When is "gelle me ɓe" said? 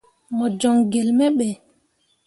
0.91-1.47